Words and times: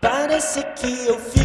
Parece 0.00 0.62
que 0.76 1.06
eu 1.06 1.18
vi. 1.18 1.39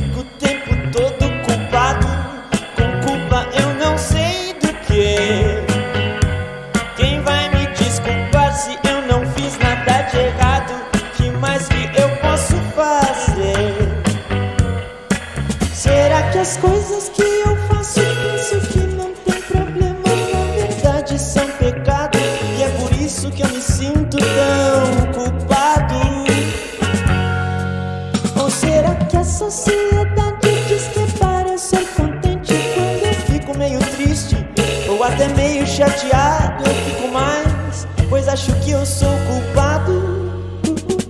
Chateado 35.76 36.64
eu 36.66 36.74
fico 36.74 37.10
mais, 37.10 37.86
pois 38.10 38.30
acho 38.30 38.54
que 38.62 38.72
eu 38.72 38.86
sou 38.86 39.12
culpado. 39.28 40.32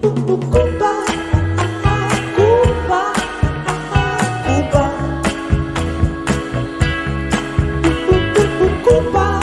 Culpa, 0.01 1.03
culpa, 2.35 3.13
culpa. 4.47 4.91
Culpa, 8.83 9.34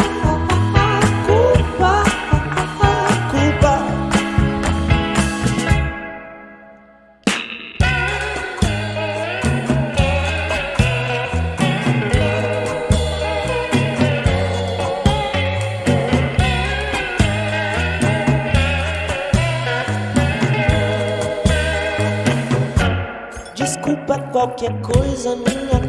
qualquer 24.63 24.81
coisa, 24.81 25.35
minha 25.35 25.82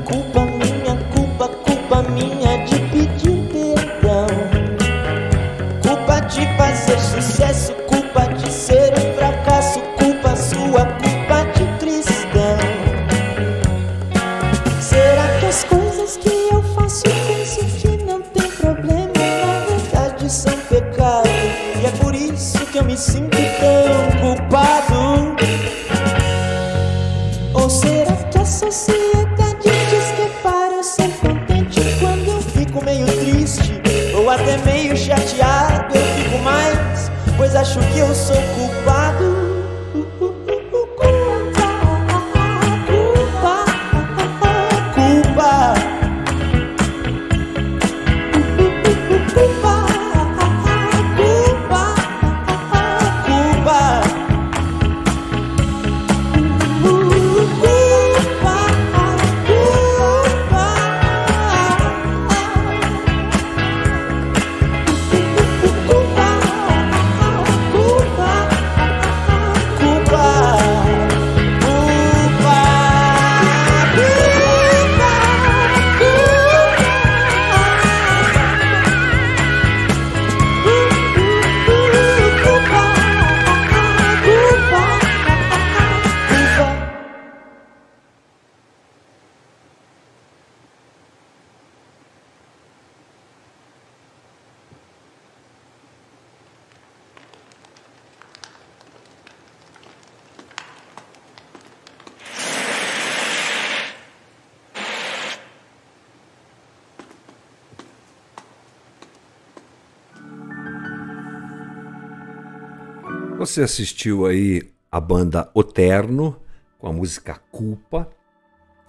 Você 113.46 113.62
assistiu 113.62 114.26
aí 114.26 114.62
a 114.90 115.02
banda 115.02 115.52
Oterno 115.54 116.40
com 116.80 116.88
a 116.88 116.94
música 116.94 117.42
Culpa. 117.52 118.10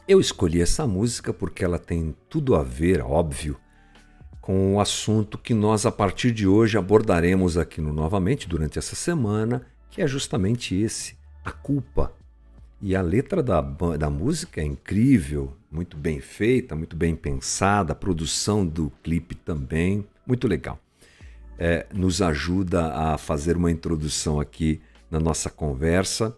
Eu 0.07 0.21
escolhi 0.21 0.63
essa 0.63 0.87
música 0.87 1.33
porque 1.33 1.65
ela 1.65 1.77
tem 1.77 2.15
tudo 2.29 2.55
a 2.55 2.63
ver, 2.63 3.03
óbvio, 3.03 3.57
com 4.41 4.77
o 4.77 4.81
assunto 4.81 5.37
que 5.37 5.53
nós 5.53 5.85
a 5.85 5.91
partir 5.91 6.31
de 6.31 6.47
hoje 6.47 6.79
abordaremos 6.79 7.59
aqui 7.59 7.81
no 7.81 7.93
novamente 7.93 8.49
durante 8.49 8.79
essa 8.79 8.95
semana, 8.95 9.67
que 9.91 10.01
é 10.01 10.07
justamente 10.07 10.73
esse, 10.73 11.17
a 11.45 11.51
culpa. 11.51 12.13
E 12.81 12.95
a 12.95 13.03
letra 13.03 13.43
da, 13.43 13.61
da 13.61 14.09
música 14.09 14.61
é 14.61 14.65
incrível, 14.65 15.57
muito 15.69 15.97
bem 15.97 16.21
feita, 16.21 16.77
muito 16.77 16.95
bem 16.95 17.17
pensada, 17.17 17.93
a 17.93 17.97
produção 17.97 18.65
do 18.65 18.93
clipe 19.03 19.35
também, 19.35 20.07
muito 20.25 20.47
legal 20.47 20.79
é, 21.59 21.87
nos 21.93 22.21
ajuda 22.21 22.93
a 22.93 23.19
fazer 23.19 23.57
uma 23.57 23.71
introdução 23.71 24.41
aqui 24.41 24.81
na 25.11 25.21
nossa 25.21 25.49
conversa, 25.49 26.37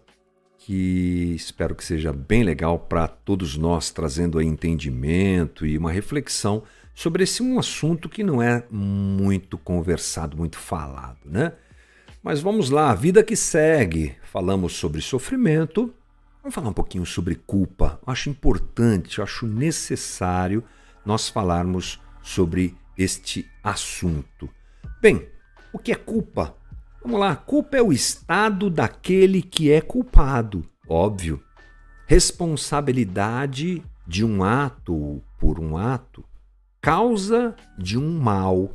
que 0.59 1.33
espero 1.35 1.73
que 1.73 1.83
seja 1.83 2.11
bem 2.11 2.43
legal 2.43 2.77
para 2.77 3.07
todos 3.07 3.57
nós, 3.57 3.89
trazendo 3.89 4.41
entendimento 4.41 5.65
e 5.65 5.77
uma 5.77 5.91
reflexão 5.91 6.63
sobre 6.93 7.23
esse 7.23 7.41
um 7.41 7.57
assunto 7.59 8.09
que 8.09 8.23
não 8.23 8.41
é 8.41 8.63
muito 8.69 9.57
conversado, 9.57 10.35
muito 10.35 10.57
falado, 10.57 11.19
né? 11.25 11.53
Mas 12.23 12.41
vamos 12.41 12.69
lá, 12.69 12.91
a 12.91 12.95
vida 12.95 13.23
que 13.23 13.35
segue. 13.35 14.15
Falamos 14.23 14.73
sobre 14.73 14.99
sofrimento, 14.99 15.93
vamos 16.41 16.53
falar 16.53 16.69
um 16.69 16.73
pouquinho 16.73 17.05
sobre 17.05 17.35
culpa. 17.35 17.99
Eu 18.05 18.11
acho 18.11 18.29
importante, 18.29 19.19
eu 19.19 19.23
acho 19.23 19.47
necessário 19.47 20.63
nós 21.05 21.29
falarmos 21.29 22.01
sobre 22.21 22.75
este 22.97 23.49
assunto. 23.63 24.49
Bem, 24.99 25.29
o 25.71 25.77
que 25.77 25.91
é 25.91 25.95
culpa? 25.95 26.55
Vamos 27.03 27.19
lá, 27.19 27.35
culpa 27.35 27.77
é 27.77 27.81
o 27.81 27.93
estado 27.93 28.69
daquele 28.69 29.43
que 29.43 29.71
é 29.71 29.79
culpado, 29.79 30.67
óbvio. 30.89 31.41
Responsabilidade 32.07 33.83
de 34.07 34.25
um 34.25 34.43
ato 34.43 35.21
por 35.37 35.59
um 35.59 35.77
ato, 35.77 36.25
causa 36.81 37.55
de 37.77 37.95
um 37.97 38.19
mal, 38.19 38.71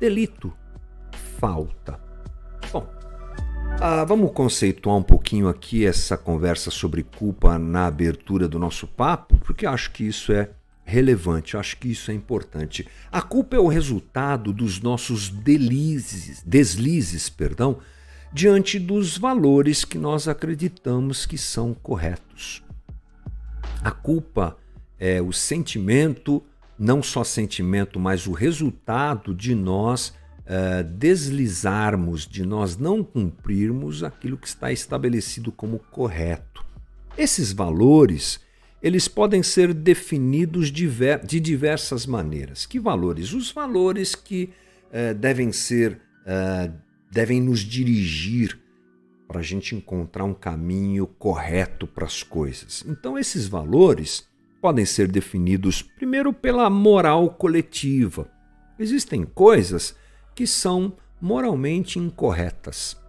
delito, 0.00 0.52
falta. 1.38 2.00
Bom, 2.72 2.88
ah, 3.78 4.04
vamos 4.04 4.32
conceituar 4.32 4.96
um 4.96 5.02
pouquinho 5.02 5.48
aqui 5.48 5.84
essa 5.84 6.16
conversa 6.16 6.70
sobre 6.70 7.02
culpa 7.02 7.58
na 7.58 7.86
abertura 7.86 8.48
do 8.48 8.58
nosso 8.58 8.86
papo, 8.86 9.36
porque 9.38 9.66
acho 9.66 9.90
que 9.90 10.04
isso 10.04 10.32
é 10.32 10.50
relevante, 10.84 11.54
eu 11.54 11.60
acho 11.60 11.76
que 11.76 11.88
isso 11.88 12.10
é 12.10 12.14
importante. 12.14 12.86
A 13.10 13.22
culpa 13.22 13.56
é 13.56 13.58
o 13.58 13.68
resultado 13.68 14.52
dos 14.52 14.80
nossos 14.80 15.28
delizes, 15.28 16.42
deslizes, 16.44 17.28
perdão, 17.28 17.78
diante 18.32 18.78
dos 18.78 19.16
valores 19.16 19.84
que 19.84 19.98
nós 19.98 20.26
acreditamos 20.26 21.26
que 21.26 21.38
são 21.38 21.74
corretos. 21.74 22.62
A 23.82 23.90
culpa 23.90 24.56
é 24.98 25.20
o 25.20 25.32
sentimento, 25.32 26.42
não 26.78 27.02
só 27.02 27.24
sentimento, 27.24 27.98
mas 27.98 28.26
o 28.26 28.32
resultado 28.32 29.34
de 29.34 29.54
nós 29.54 30.14
eh, 30.44 30.82
deslizarmos, 30.82 32.26
de 32.26 32.44
nós 32.44 32.76
não 32.76 33.02
cumprirmos 33.02 34.02
aquilo 34.02 34.36
que 34.36 34.46
está 34.46 34.72
estabelecido 34.72 35.52
como 35.52 35.78
correto. 35.78 36.64
Esses 37.16 37.52
valores, 37.52 38.40
eles 38.82 39.06
podem 39.06 39.42
ser 39.42 39.72
definidos 39.72 40.70
de 40.70 41.40
diversas 41.40 42.04
maneiras. 42.04 42.66
Que 42.66 42.80
valores? 42.80 43.32
Os 43.32 43.52
valores 43.52 44.14
que 44.14 44.50
eh, 44.90 45.14
devem 45.14 45.52
ser, 45.52 46.00
eh, 46.26 46.70
devem 47.10 47.40
nos 47.40 47.60
dirigir 47.60 48.58
para 49.28 49.38
a 49.40 49.42
gente 49.42 49.74
encontrar 49.74 50.24
um 50.24 50.34
caminho 50.34 51.06
correto 51.06 51.86
para 51.86 52.04
as 52.04 52.22
coisas. 52.22 52.84
Então, 52.86 53.16
esses 53.16 53.46
valores 53.46 54.28
podem 54.60 54.84
ser 54.84 55.08
definidos 55.08 55.80
primeiro 55.80 56.32
pela 56.32 56.68
moral 56.68 57.30
coletiva. 57.30 58.30
Existem 58.78 59.24
coisas 59.24 59.96
que 60.34 60.46
são 60.46 60.96
moralmente 61.20 61.98
incorretas. 61.98 63.00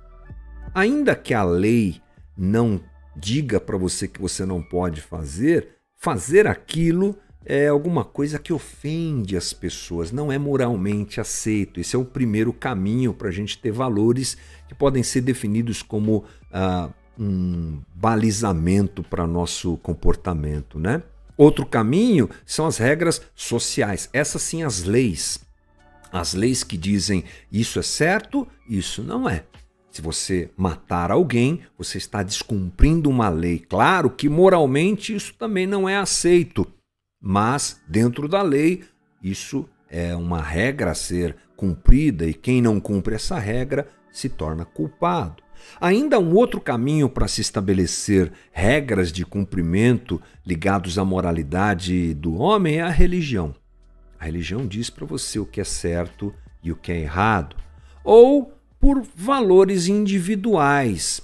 Ainda 0.73 1.15
que 1.15 1.33
a 1.33 1.43
lei 1.43 2.01
não 2.37 2.79
diga 3.15 3.59
para 3.59 3.77
você 3.77 4.07
que 4.07 4.21
você 4.21 4.45
não 4.45 4.61
pode 4.61 5.01
fazer, 5.01 5.69
fazer 5.95 6.47
aquilo 6.47 7.17
é 7.45 7.67
alguma 7.67 8.05
coisa 8.05 8.39
que 8.39 8.53
ofende 8.53 9.35
as 9.35 9.51
pessoas, 9.51 10.11
não 10.11 10.31
é 10.31 10.37
moralmente 10.37 11.19
aceito. 11.19 11.79
Esse 11.79 11.95
é 11.95 11.99
o 11.99 12.05
primeiro 12.05 12.53
caminho 12.53 13.13
para 13.13 13.27
a 13.27 13.31
gente 13.31 13.57
ter 13.57 13.71
valores 13.71 14.37
que 14.67 14.73
podem 14.73 15.03
ser 15.03 15.21
definidos 15.21 15.81
como 15.81 16.23
ah, 16.51 16.89
um 17.19 17.81
balizamento 17.93 19.03
para 19.03 19.27
nosso 19.27 19.77
comportamento, 19.77 20.79
né? 20.79 21.03
Outro 21.35 21.65
caminho 21.65 22.29
são 22.45 22.65
as 22.65 22.77
regras 22.77 23.21
sociais, 23.35 24.09
essas 24.13 24.41
sim 24.41 24.63
as 24.63 24.83
leis. 24.83 25.39
As 26.11 26.33
leis 26.33 26.63
que 26.63 26.77
dizem 26.77 27.23
isso 27.51 27.79
é 27.79 27.81
certo, 27.81 28.47
isso 28.69 29.03
não 29.03 29.27
é. 29.27 29.43
Se 29.93 30.01
você 30.01 30.49
matar 30.57 31.11
alguém, 31.11 31.61
você 31.77 31.99
está 31.99 32.23
descumprindo 32.23 33.11
uma 33.11 33.29
lei. 33.29 33.59
Claro 33.59 34.09
que 34.09 34.27
moralmente 34.27 35.13
isso 35.13 35.35
também 35.35 35.67
não 35.67 35.87
é 35.87 35.95
aceito, 35.95 36.65
mas 37.21 37.79
dentro 37.87 38.27
da 38.27 38.41
lei 38.41 38.83
isso 39.21 39.69
é 39.87 40.15
uma 40.15 40.41
regra 40.41 40.89
a 40.89 40.95
ser 40.95 41.35
cumprida 41.55 42.25
e 42.25 42.33
quem 42.33 42.59
não 42.59 42.79
cumpre 42.79 43.13
essa 43.13 43.37
regra 43.37 43.87
se 44.11 44.29
torna 44.29 44.65
culpado. 44.65 45.43
Ainda 45.79 46.19
um 46.19 46.33
outro 46.33 46.59
caminho 46.59 47.07
para 47.07 47.27
se 47.27 47.41
estabelecer 47.41 48.31
regras 48.51 49.11
de 49.11 49.23
cumprimento 49.23 50.19
ligados 50.43 50.97
à 50.97 51.05
moralidade 51.05 52.15
do 52.15 52.33
homem 52.33 52.77
é 52.77 52.81
a 52.81 52.89
religião. 52.89 53.53
A 54.19 54.25
religião 54.25 54.65
diz 54.65 54.89
para 54.89 55.05
você 55.05 55.37
o 55.37 55.45
que 55.45 55.61
é 55.61 55.63
certo 55.63 56.33
e 56.63 56.71
o 56.71 56.75
que 56.75 56.91
é 56.91 56.99
errado. 56.99 57.55
Ou 58.03 58.51
por 58.83 59.01
valores 59.15 59.87
individuais 59.87 61.21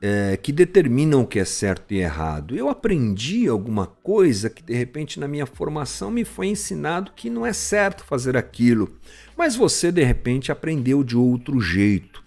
é, 0.00 0.36
que 0.36 0.52
determinam 0.52 1.22
o 1.22 1.26
que 1.26 1.40
é 1.40 1.44
certo 1.44 1.92
e 1.92 1.96
errado. 1.96 2.54
Eu 2.54 2.68
aprendi 2.68 3.48
alguma 3.48 3.88
coisa 3.88 4.48
que 4.48 4.62
de 4.62 4.72
repente 4.72 5.18
na 5.18 5.26
minha 5.26 5.44
formação 5.44 6.12
me 6.12 6.24
foi 6.24 6.46
ensinado 6.46 7.10
que 7.16 7.28
não 7.28 7.44
é 7.44 7.52
certo 7.52 8.04
fazer 8.04 8.36
aquilo, 8.36 8.88
mas 9.36 9.56
você 9.56 9.90
de 9.90 10.04
repente 10.04 10.52
aprendeu 10.52 11.02
de 11.02 11.16
outro 11.16 11.60
jeito, 11.60 12.22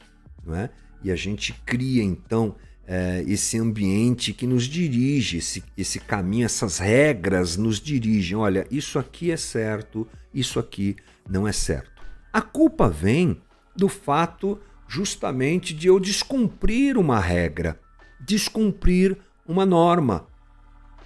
não 0.45 0.53
é? 0.53 0.69
E 1.01 1.09
a 1.09 1.15
gente 1.15 1.53
cria 1.65 2.03
então 2.03 2.57
é, 2.85 3.23
esse 3.25 3.57
ambiente 3.57 4.33
que 4.33 4.45
nos 4.45 4.65
dirige, 4.65 5.37
esse, 5.37 5.63
esse 5.77 6.01
caminho, 6.01 6.43
essas 6.43 6.79
regras 6.79 7.55
nos 7.55 7.79
dirigem. 7.79 8.35
Olha, 8.35 8.67
isso 8.69 8.99
aqui 8.99 9.31
é 9.31 9.37
certo, 9.37 10.05
isso 10.33 10.59
aqui 10.59 10.97
não 11.29 11.47
é 11.47 11.53
certo. 11.53 12.03
A 12.33 12.41
culpa 12.41 12.89
vem 12.89 13.37
do 13.75 13.89
fato 13.89 14.59
justamente 14.87 15.73
de 15.73 15.87
eu 15.87 15.99
descumprir 15.99 16.97
uma 16.97 17.19
regra, 17.19 17.79
descumprir 18.19 19.17
uma 19.45 19.65
norma. 19.65 20.27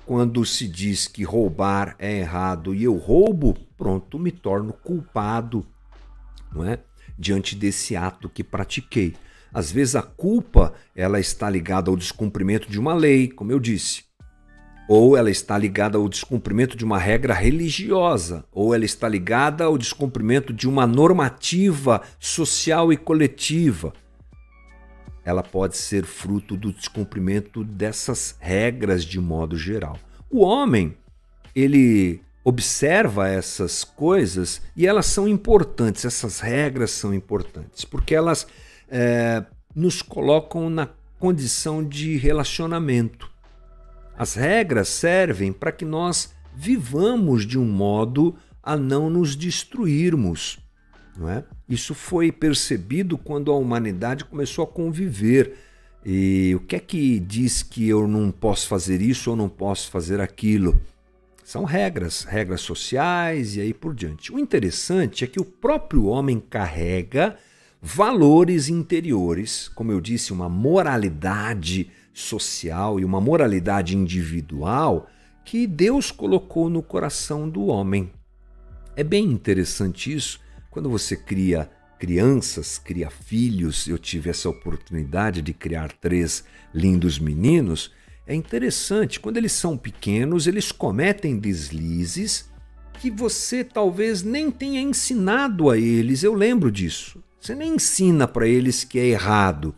Quando 0.06 0.44
se 0.45 0.68
diz 0.68 1.07
que 1.07 1.24
roubar 1.24 1.95
é 2.00 2.18
errado 2.18 2.74
e 2.74 2.83
eu 2.83 2.95
roubo, 2.95 3.56
pronto, 3.77 4.18
me 4.18 4.31
torno 4.31 4.74
culpado, 4.74 5.66
não 6.51 6.66
é? 6.66 6.80
Diante 7.18 7.56
desse 7.56 7.95
ato 7.95 8.27
que 8.27 8.44
pratiquei. 8.44 9.15
Às 9.54 9.72
vezes 9.72 9.95
a 9.95 10.01
culpa 10.01 10.74
ela 10.95 11.19
está 11.19 11.50
ligada 11.50 11.89
ao 11.89 11.98
descumprimento 11.98 12.69
de 12.69 12.80
uma 12.80 12.94
lei, 12.94 13.27
como 13.27 13.51
eu 13.51 13.60
disse, 13.60 14.04
ou 14.89 15.15
ela 15.15 15.30
está 15.30 15.56
ligada 15.56 16.00
ao 16.00 16.09
descumprimento 16.09 16.75
de 16.75 16.83
uma 16.83 16.97
regra 16.97 17.31
religiosa, 17.31 18.44
ou 18.51 18.74
ela 18.74 18.83
está 18.83 19.07
ligada 19.07 19.63
ao 19.63 19.77
descumprimento 19.77 20.51
de 20.51 20.68
uma 20.68 20.88
normativa 20.88 22.01
social 22.19 22.91
e 22.91 22.97
coletiva. 22.97 23.94
Ela 25.24 25.44
pode 25.44 25.77
ser 25.77 26.06
fruto 26.06 26.57
do 26.57 26.74
descumprimento 26.74 27.63
dessas 27.63 28.36
regras 28.39 29.06
de 29.06 29.19
modo 29.19 29.56
geral. 29.56 30.00
O 30.27 30.44
homem, 30.44 30.97
ele 31.56 32.19
observa 32.43 33.29
essas 33.29 33.84
coisas 33.84 34.60
e 34.75 34.88
elas 34.88 35.05
são 35.05 35.27
importantes, 35.27 36.03
essas 36.03 36.39
regras 36.39 36.89
são 36.89 37.13
importantes, 37.13 37.86
porque 37.86 38.15
elas 38.15 38.48
é, 38.89 39.46
nos 39.75 40.01
colocam 40.01 40.67
na 40.67 40.89
condição 41.19 41.84
de 41.84 42.17
relacionamento. 42.17 43.29
As 44.19 44.33
regras 44.33 44.89
servem 44.89 45.53
para 45.53 45.71
que 45.71 45.85
nós 45.85 46.33
vivamos 46.53 47.45
de 47.45 47.57
um 47.57 47.63
modo 47.63 48.35
a 48.61 48.75
não 48.75 49.09
nos 49.09 49.33
destruirmos. 49.33 50.59
Não 51.17 51.29
é? 51.29 51.45
Isso 51.69 51.95
foi 51.95 52.29
percebido 52.29 53.17
quando 53.17 53.49
a 53.49 53.55
humanidade 53.55 54.25
começou 54.25 54.65
a 54.65 54.67
conviver. 54.67 55.55
E 56.05 56.53
o 56.53 56.59
que 56.59 56.75
é 56.75 56.79
que 56.79 57.17
diz 57.17 57.63
que 57.63 57.88
eu 57.88 58.09
não 58.09 58.29
posso 58.29 58.67
fazer 58.67 59.01
isso 59.01 59.29
ou 59.29 59.38
não 59.38 59.47
posso 59.47 59.89
fazer 59.89 60.19
aquilo? 60.19 60.81
São 61.41 61.63
regras, 61.63 62.25
regras 62.25 62.59
sociais 62.59 63.55
e 63.55 63.61
aí 63.61 63.73
por 63.73 63.95
diante. 63.95 64.33
O 64.33 64.38
interessante 64.38 65.23
é 65.23 65.27
que 65.27 65.39
o 65.39 65.45
próprio 65.45 66.07
homem 66.07 66.41
carrega 66.41 67.38
valores 67.81 68.67
interiores, 68.67 69.69
como 69.69 69.93
eu 69.93 70.01
disse, 70.01 70.33
uma 70.33 70.49
moralidade 70.49 71.89
social 72.19 72.99
e 72.99 73.05
uma 73.05 73.21
moralidade 73.21 73.95
individual 73.95 75.07
que 75.43 75.65
Deus 75.65 76.11
colocou 76.11 76.69
no 76.69 76.83
coração 76.83 77.49
do 77.49 77.65
homem. 77.65 78.11
É 78.95 79.03
bem 79.03 79.25
interessante 79.25 80.13
isso 80.13 80.39
quando 80.69 80.89
você 80.89 81.15
cria 81.15 81.69
crianças, 81.97 82.77
cria 82.77 83.09
filhos. 83.09 83.88
Eu 83.88 83.97
tive 83.97 84.29
essa 84.29 84.49
oportunidade 84.49 85.41
de 85.41 85.53
criar 85.53 85.91
três 85.91 86.43
lindos 86.73 87.19
meninos. 87.19 87.91
É 88.27 88.35
interessante, 88.35 89.19
quando 89.19 89.38
eles 89.38 89.51
são 89.51 89.77
pequenos, 89.77 90.47
eles 90.47 90.71
cometem 90.71 91.39
deslizes 91.39 92.49
que 92.99 93.09
você 93.09 93.63
talvez 93.63 94.21
nem 94.21 94.51
tenha 94.51 94.81
ensinado 94.81 95.69
a 95.69 95.77
eles. 95.77 96.21
Eu 96.21 96.33
lembro 96.33 96.71
disso. 96.71 97.23
Você 97.39 97.55
nem 97.55 97.75
ensina 97.75 98.27
para 98.27 98.47
eles 98.47 98.83
que 98.83 98.99
é 98.99 99.05
errado, 99.05 99.73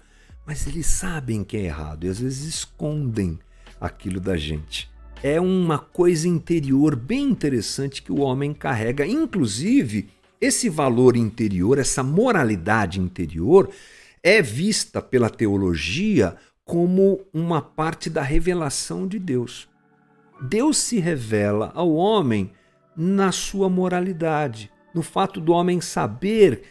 mas 0.52 0.68
eles 0.68 0.86
sabem 0.86 1.46
que 1.46 1.56
é 1.56 1.62
errado 1.62 2.06
e 2.06 2.10
às 2.10 2.20
vezes 2.20 2.56
escondem 2.56 3.40
aquilo 3.80 4.20
da 4.20 4.36
gente. 4.36 4.92
É 5.24 5.40
uma 5.40 5.80
coisa 5.80 6.28
interior 6.28 6.94
bem 6.94 7.24
interessante 7.24 8.02
que 8.02 8.12
o 8.12 8.20
homem 8.20 8.54
carrega. 8.54 9.08
Inclusive, 9.08 10.10
esse 10.42 10.68
valor 10.68 11.16
interior, 11.16 11.78
essa 11.78 12.04
moralidade 12.04 13.00
interior, 13.00 13.70
é 14.22 14.42
vista 14.42 15.02
pela 15.02 15.30
teologia 15.30 16.36
como 16.66 17.22
uma 17.34 17.62
parte 17.62 18.10
da 18.10 18.22
revelação 18.22 19.08
de 19.08 19.20
Deus. 19.20 19.70
Deus 20.42 20.80
se 20.80 21.00
revela 21.00 21.72
ao 21.74 21.94
homem 21.94 22.52
na 22.94 23.32
sua 23.32 23.70
moralidade, 23.70 24.70
no 24.94 25.02
fato 25.02 25.40
do 25.40 25.54
homem 25.54 25.80
saber 25.80 26.64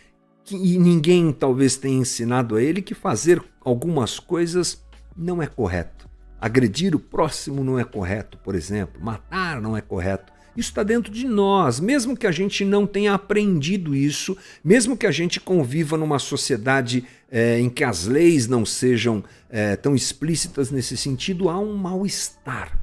e 0.50 0.78
ninguém 0.78 1.32
talvez 1.32 1.76
tenha 1.76 2.00
ensinado 2.00 2.56
a 2.56 2.62
ele 2.62 2.82
que 2.82 2.94
fazer 2.94 3.42
algumas 3.64 4.18
coisas 4.18 4.82
não 5.16 5.42
é 5.42 5.46
correto. 5.46 6.08
Agredir 6.40 6.94
o 6.94 7.00
próximo 7.00 7.62
não 7.62 7.78
é 7.78 7.84
correto, 7.84 8.38
por 8.38 8.54
exemplo. 8.54 9.02
Matar 9.02 9.60
não 9.60 9.76
é 9.76 9.80
correto. 9.80 10.32
Isso 10.56 10.70
está 10.70 10.82
dentro 10.82 11.12
de 11.12 11.26
nós, 11.26 11.78
mesmo 11.78 12.16
que 12.16 12.26
a 12.26 12.32
gente 12.32 12.64
não 12.64 12.86
tenha 12.86 13.14
aprendido 13.14 13.94
isso, 13.94 14.36
mesmo 14.64 14.96
que 14.96 15.06
a 15.06 15.10
gente 15.10 15.38
conviva 15.38 15.96
numa 15.96 16.18
sociedade 16.18 17.04
é, 17.30 17.60
em 17.60 17.70
que 17.70 17.84
as 17.84 18.06
leis 18.06 18.48
não 18.48 18.66
sejam 18.66 19.22
é, 19.48 19.76
tão 19.76 19.94
explícitas 19.94 20.70
nesse 20.70 20.96
sentido, 20.96 21.48
há 21.48 21.58
um 21.58 21.74
mal-estar. 21.76 22.76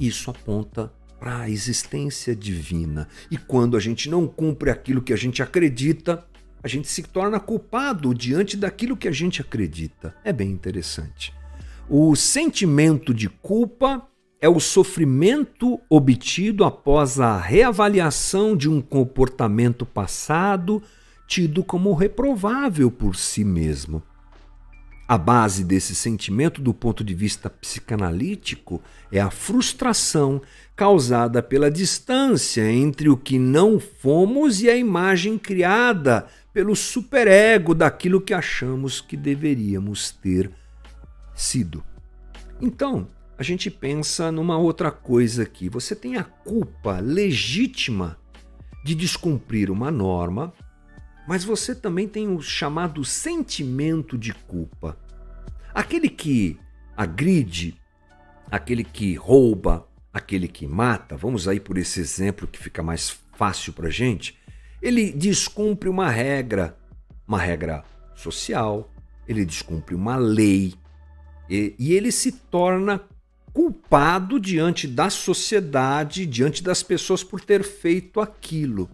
Isso 0.00 0.30
aponta 0.30 0.92
para 1.20 1.42
a 1.42 1.50
existência 1.50 2.34
divina. 2.34 3.06
E 3.30 3.36
quando 3.36 3.76
a 3.76 3.80
gente 3.80 4.10
não 4.10 4.26
cumpre 4.26 4.70
aquilo 4.70 5.00
que 5.00 5.12
a 5.12 5.16
gente 5.16 5.40
acredita, 5.40 6.26
a 6.62 6.68
gente 6.68 6.88
se 6.88 7.02
torna 7.02 7.40
culpado 7.40 8.14
diante 8.14 8.56
daquilo 8.56 8.96
que 8.96 9.08
a 9.08 9.12
gente 9.12 9.40
acredita. 9.40 10.14
É 10.24 10.32
bem 10.32 10.50
interessante. 10.50 11.34
O 11.88 12.14
sentimento 12.14 13.12
de 13.12 13.28
culpa 13.28 14.06
é 14.40 14.48
o 14.48 14.60
sofrimento 14.60 15.80
obtido 15.88 16.64
após 16.64 17.20
a 17.20 17.36
reavaliação 17.36 18.56
de 18.56 18.68
um 18.68 18.80
comportamento 18.80 19.84
passado 19.84 20.82
tido 21.26 21.64
como 21.64 21.94
reprovável 21.94 22.90
por 22.90 23.16
si 23.16 23.44
mesmo. 23.44 24.02
A 25.06 25.18
base 25.18 25.64
desse 25.64 25.94
sentimento, 25.94 26.60
do 26.60 26.72
ponto 26.72 27.04
de 27.04 27.12
vista 27.12 27.50
psicanalítico, 27.50 28.80
é 29.10 29.20
a 29.20 29.30
frustração 29.30 30.40
causada 30.74 31.42
pela 31.42 31.70
distância 31.70 32.70
entre 32.70 33.08
o 33.08 33.16
que 33.16 33.38
não 33.38 33.78
fomos 33.78 34.62
e 34.62 34.70
a 34.70 34.76
imagem 34.76 35.38
criada 35.38 36.26
pelo 36.52 36.76
superego 36.76 37.74
daquilo 37.74 38.20
que 38.20 38.34
achamos 38.34 39.00
que 39.00 39.16
deveríamos 39.16 40.10
ter 40.10 40.50
sido. 41.34 41.82
Então, 42.60 43.08
a 43.38 43.42
gente 43.42 43.70
pensa 43.70 44.30
numa 44.30 44.58
outra 44.58 44.90
coisa 44.90 45.42
aqui. 45.42 45.68
Você 45.68 45.96
tem 45.96 46.16
a 46.16 46.24
culpa 46.24 47.00
legítima 47.00 48.18
de 48.84 48.94
descumprir 48.94 49.70
uma 49.70 49.90
norma, 49.90 50.52
mas 51.26 51.44
você 51.44 51.74
também 51.74 52.06
tem 52.06 52.28
o 52.28 52.42
chamado 52.42 53.04
sentimento 53.04 54.18
de 54.18 54.32
culpa. 54.32 54.98
Aquele 55.74 56.08
que 56.08 56.58
agride, 56.96 57.80
aquele 58.50 58.84
que 58.84 59.14
rouba, 59.14 59.88
aquele 60.12 60.46
que 60.46 60.66
mata, 60.66 61.16
vamos 61.16 61.48
aí 61.48 61.58
por 61.58 61.78
esse 61.78 61.98
exemplo 62.00 62.46
que 62.46 62.58
fica 62.58 62.82
mais 62.82 63.18
fácil 63.32 63.72
para 63.72 63.88
gente, 63.88 64.38
ele 64.82 65.12
descumpre 65.12 65.88
uma 65.88 66.10
regra, 66.10 66.76
uma 67.26 67.38
regra 67.38 67.84
social, 68.14 68.92
ele 69.28 69.44
descumpre 69.44 69.94
uma 69.94 70.16
lei 70.16 70.74
e, 71.48 71.74
e 71.78 71.92
ele 71.92 72.10
se 72.10 72.32
torna 72.32 73.00
culpado 73.52 74.40
diante 74.40 74.88
da 74.88 75.08
sociedade, 75.08 76.26
diante 76.26 76.62
das 76.62 76.82
pessoas 76.82 77.22
por 77.22 77.40
ter 77.40 77.62
feito 77.62 78.20
aquilo. 78.20 78.90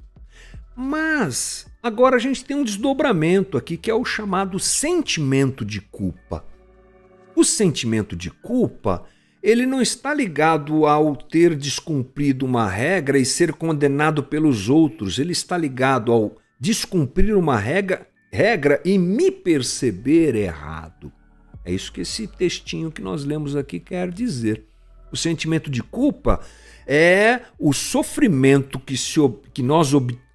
Mas 0.76 1.66
agora 1.82 2.16
a 2.16 2.18
gente 2.18 2.44
tem 2.44 2.56
um 2.56 2.64
desdobramento 2.64 3.56
aqui 3.56 3.76
que 3.76 3.90
é 3.90 3.94
o 3.94 4.04
chamado 4.04 4.58
sentimento 4.58 5.64
de 5.64 5.80
culpa. 5.80 6.44
O 7.34 7.44
sentimento 7.44 8.14
de 8.14 8.30
culpa, 8.30 9.04
ele 9.42 9.66
não 9.66 9.80
está 9.80 10.12
ligado 10.12 10.86
ao 10.86 11.14
ter 11.14 11.54
descumprido 11.54 12.44
uma 12.44 12.68
regra 12.68 13.18
e 13.18 13.24
ser 13.24 13.52
condenado 13.52 14.22
pelos 14.22 14.68
outros, 14.68 15.18
ele 15.18 15.32
está 15.32 15.56
ligado 15.56 16.12
ao 16.12 16.36
descumprir 16.58 17.36
uma 17.36 17.56
regra, 17.56 18.06
regra 18.32 18.80
e 18.84 18.98
me 18.98 19.30
perceber 19.30 20.34
errado. 20.34 21.12
É 21.64 21.72
isso 21.72 21.92
que 21.92 22.00
esse 22.00 22.26
textinho 22.26 22.90
que 22.90 23.02
nós 23.02 23.24
lemos 23.24 23.54
aqui 23.54 23.78
quer 23.78 24.10
dizer. 24.10 24.64
O 25.12 25.16
sentimento 25.16 25.70
de 25.70 25.82
culpa 25.82 26.40
é 26.86 27.42
o 27.58 27.72
sofrimento 27.72 28.78
que, 28.78 28.96
se, 28.96 29.20
que 29.52 29.62
nós 29.62 29.92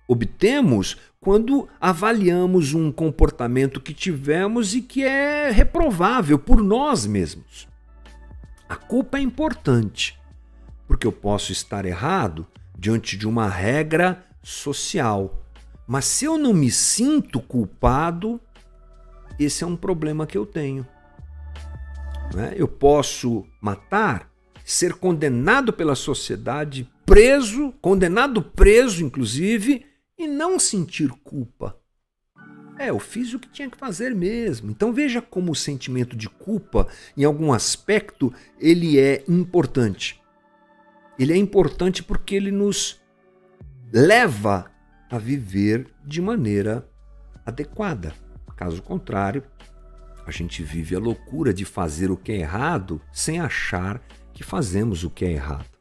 obtemos 0.07 0.97
quando 1.19 1.67
avaliamos 1.79 2.73
um 2.73 2.91
comportamento 2.91 3.79
que 3.79 3.93
tivemos 3.93 4.75
e 4.75 4.81
que 4.81 5.03
é 5.03 5.49
reprovável 5.49 6.37
por 6.37 6.61
nós 6.61 7.05
mesmos. 7.05 7.67
A 8.67 8.75
culpa 8.75 9.17
é 9.17 9.21
importante, 9.21 10.19
porque 10.87 11.05
eu 11.05 11.11
posso 11.11 11.51
estar 11.51 11.85
errado 11.85 12.47
diante 12.77 13.17
de 13.17 13.27
uma 13.27 13.47
regra 13.47 14.23
social. 14.41 15.43
Mas 15.87 16.05
se 16.05 16.25
eu 16.25 16.37
não 16.37 16.53
me 16.53 16.71
sinto 16.71 17.39
culpado, 17.39 18.39
esse 19.39 19.63
é 19.63 19.67
um 19.67 19.75
problema 19.75 20.25
que 20.25 20.37
eu 20.37 20.45
tenho. 20.45 20.85
Né? 22.33 22.53
Eu 22.55 22.67
posso 22.67 23.45
matar, 23.61 24.29
ser 24.65 24.93
condenado 24.93 25.73
pela 25.73 25.95
sociedade, 25.95 26.89
preso, 27.05 27.73
condenado 27.81 28.41
preso, 28.41 29.03
inclusive, 29.03 29.85
e 30.17 30.27
não 30.27 30.57
sentir 30.57 31.09
culpa. 31.23 31.77
É, 32.77 32.89
eu 32.89 32.99
fiz 32.99 33.33
o 33.33 33.39
que 33.39 33.49
tinha 33.49 33.69
que 33.69 33.77
fazer 33.77 34.15
mesmo. 34.15 34.71
Então 34.71 34.91
veja 34.91 35.21
como 35.21 35.51
o 35.51 35.55
sentimento 35.55 36.15
de 36.15 36.29
culpa, 36.29 36.87
em 37.15 37.23
algum 37.23 37.53
aspecto, 37.53 38.33
ele 38.59 38.99
é 38.99 39.23
importante. 39.27 40.21
Ele 41.17 41.33
é 41.33 41.37
importante 41.37 42.01
porque 42.01 42.35
ele 42.35 42.51
nos 42.51 43.01
leva 43.91 44.71
a 45.09 45.17
viver 45.19 45.87
de 46.03 46.21
maneira 46.21 46.89
adequada. 47.45 48.13
Caso 48.55 48.81
contrário, 48.81 49.43
a 50.25 50.31
gente 50.31 50.63
vive 50.63 50.95
a 50.95 50.99
loucura 50.99 51.53
de 51.53 51.65
fazer 51.65 52.09
o 52.09 52.17
que 52.17 52.31
é 52.31 52.37
errado 52.37 53.01
sem 53.11 53.39
achar 53.39 54.01
que 54.33 54.43
fazemos 54.43 55.03
o 55.03 55.09
que 55.09 55.25
é 55.25 55.31
errado. 55.31 55.72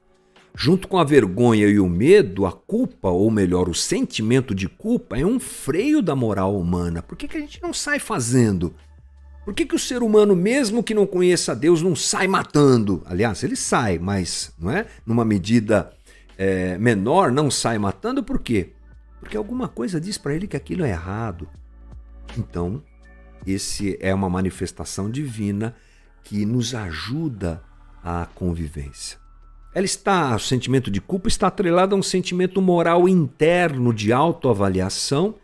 Junto 0.54 0.86
com 0.86 0.98
a 0.98 1.04
vergonha 1.04 1.66
e 1.66 1.80
o 1.80 1.88
medo, 1.88 2.44
a 2.44 2.52
culpa, 2.52 3.08
ou 3.08 3.30
melhor, 3.30 3.68
o 3.68 3.74
sentimento 3.74 4.54
de 4.54 4.68
culpa, 4.68 5.18
é 5.18 5.24
um 5.24 5.40
freio 5.40 6.02
da 6.02 6.14
moral 6.14 6.58
humana. 6.58 7.02
Por 7.02 7.16
que, 7.16 7.26
que 7.26 7.36
a 7.36 7.40
gente 7.40 7.62
não 7.62 7.72
sai 7.72 7.98
fazendo? 7.98 8.74
Por 9.44 9.54
que, 9.54 9.66
que 9.66 9.74
o 9.74 9.78
ser 9.78 10.02
humano, 10.02 10.36
mesmo 10.36 10.82
que 10.82 10.94
não 10.94 11.06
conheça 11.06 11.56
Deus, 11.56 11.82
não 11.82 11.96
sai 11.96 12.28
matando? 12.28 13.02
Aliás, 13.06 13.42
ele 13.42 13.56
sai, 13.56 13.98
mas 13.98 14.52
não 14.58 14.70
é? 14.70 14.86
Numa 15.04 15.24
medida 15.24 15.92
é, 16.38 16.76
menor, 16.78 17.32
não 17.32 17.50
sai 17.50 17.78
matando, 17.78 18.22
por 18.22 18.38
quê? 18.38 18.72
Porque 19.18 19.36
alguma 19.36 19.68
coisa 19.68 20.00
diz 20.00 20.18
para 20.18 20.34
ele 20.34 20.46
que 20.46 20.56
aquilo 20.56 20.84
é 20.84 20.90
errado. 20.90 21.48
Então, 22.36 22.82
esse 23.46 23.96
é 24.00 24.14
uma 24.14 24.28
manifestação 24.28 25.10
divina 25.10 25.74
que 26.22 26.46
nos 26.46 26.74
ajuda 26.74 27.62
à 28.02 28.26
convivência. 28.34 29.21
Ela 29.74 29.86
está, 29.86 30.36
o 30.36 30.38
sentimento 30.38 30.90
de 30.90 31.00
culpa 31.00 31.28
está 31.28 31.46
atrelado 31.46 31.94
a 31.94 31.98
um 31.98 32.02
sentimento 32.02 32.60
moral 32.60 33.08
interno 33.08 33.92
de 33.92 34.12
autoavaliação, 34.12 35.36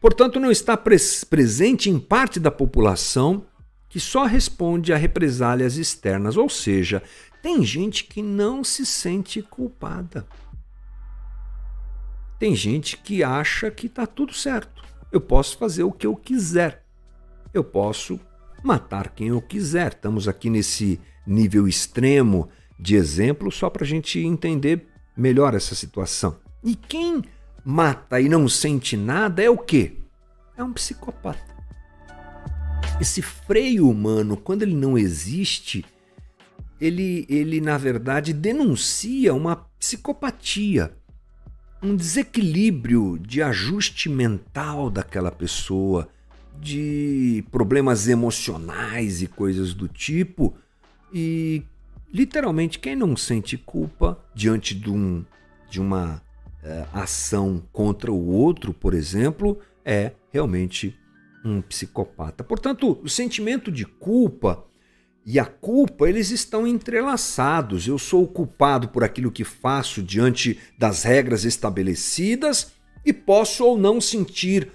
portanto, 0.00 0.40
não 0.40 0.50
está 0.50 0.76
pres 0.76 1.24
presente 1.24 1.90
em 1.90 1.98
parte 1.98 2.40
da 2.40 2.50
população 2.50 3.44
que 3.88 4.00
só 4.00 4.24
responde 4.24 4.92
a 4.92 4.96
represálias 4.96 5.76
externas, 5.76 6.36
ou 6.36 6.48
seja, 6.48 7.02
tem 7.42 7.62
gente 7.62 8.04
que 8.04 8.22
não 8.22 8.64
se 8.64 8.84
sente 8.84 9.42
culpada. 9.42 10.26
Tem 12.38 12.54
gente 12.54 12.96
que 12.98 13.22
acha 13.22 13.70
que 13.70 13.86
está 13.86 14.06
tudo 14.06 14.34
certo. 14.34 14.82
Eu 15.12 15.20
posso 15.20 15.56
fazer 15.56 15.84
o 15.84 15.92
que 15.92 16.06
eu 16.06 16.14
quiser. 16.14 16.84
Eu 17.54 17.64
posso 17.64 18.20
matar 18.62 19.10
quem 19.10 19.28
eu 19.28 19.40
quiser. 19.40 19.92
Estamos 19.92 20.28
aqui 20.28 20.50
nesse 20.50 21.00
nível 21.26 21.66
extremo 21.66 22.48
de 22.78 22.96
exemplo 22.96 23.50
só 23.50 23.70
para 23.70 23.84
a 23.84 23.86
gente 23.86 24.18
entender 24.18 24.86
melhor 25.16 25.54
essa 25.54 25.74
situação. 25.74 26.36
E 26.62 26.74
quem 26.74 27.22
mata 27.64 28.20
e 28.20 28.28
não 28.28 28.48
sente 28.48 28.96
nada 28.96 29.42
é 29.42 29.50
o 29.50 29.58
quê? 29.58 29.96
É 30.56 30.62
um 30.62 30.72
psicopata. 30.72 31.56
Esse 33.00 33.20
freio 33.20 33.88
humano, 33.88 34.36
quando 34.36 34.62
ele 34.62 34.74
não 34.74 34.96
existe, 34.96 35.84
ele, 36.80 37.26
ele 37.28 37.60
na 37.60 37.76
verdade 37.76 38.32
denuncia 38.32 39.34
uma 39.34 39.56
psicopatia, 39.78 40.96
um 41.82 41.94
desequilíbrio 41.94 43.18
de 43.18 43.42
ajuste 43.42 44.08
mental 44.08 44.90
daquela 44.90 45.30
pessoa, 45.30 46.08
de 46.58 47.44
problemas 47.50 48.08
emocionais 48.08 49.20
e 49.22 49.26
coisas 49.26 49.74
do 49.74 49.88
tipo, 49.88 50.54
e 51.12 51.62
Literalmente, 52.12 52.78
quem 52.78 52.96
não 52.96 53.16
sente 53.16 53.56
culpa 53.56 54.18
diante 54.34 54.74
de, 54.74 54.90
um, 54.90 55.24
de 55.68 55.80
uma 55.80 56.22
uh, 56.62 56.88
ação 56.92 57.62
contra 57.72 58.12
o 58.12 58.28
outro, 58.28 58.72
por 58.72 58.94
exemplo, 58.94 59.58
é 59.84 60.12
realmente 60.32 60.96
um 61.44 61.60
psicopata. 61.60 62.42
Portanto, 62.42 62.98
o 63.02 63.08
sentimento 63.08 63.70
de 63.70 63.84
culpa 63.84 64.64
e 65.24 65.40
a 65.40 65.44
culpa, 65.44 66.08
eles 66.08 66.30
estão 66.30 66.66
entrelaçados. 66.66 67.88
Eu 67.88 67.98
sou 67.98 68.22
o 68.22 68.28
culpado 68.28 68.88
por 68.88 69.02
aquilo 69.02 69.30
que 69.30 69.44
faço 69.44 70.00
diante 70.00 70.58
das 70.78 71.02
regras 71.02 71.44
estabelecidas 71.44 72.72
e 73.04 73.12
posso 73.12 73.64
ou 73.64 73.76
não 73.76 74.00
sentir, 74.00 74.70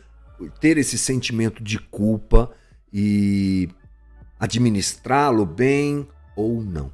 ter 0.59 0.77
esse 0.77 0.97
sentimento 0.97 1.63
de 1.63 1.79
culpa 1.79 2.51
e 2.91 3.69
administrá-lo 4.38 5.45
bem 5.45 6.05
ou 6.35 6.61
não. 6.61 6.91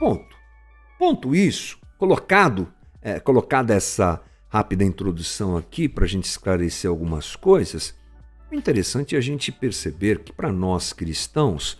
Ponto. 0.00 0.34
Ponto 0.98 1.34
isso, 1.34 1.78
colocado, 1.98 2.72
é, 3.02 3.20
colocada 3.20 3.74
essa 3.74 4.22
rápida 4.48 4.82
introdução 4.82 5.58
aqui 5.58 5.90
para 5.90 6.06
a 6.06 6.08
gente 6.08 6.24
esclarecer 6.24 6.90
algumas 6.90 7.36
coisas, 7.36 7.94
o 8.50 8.54
interessante 8.54 9.14
é 9.14 9.18
a 9.18 9.20
gente 9.20 9.52
perceber 9.52 10.20
que 10.20 10.32
para 10.32 10.50
nós 10.50 10.94
cristãos 10.94 11.78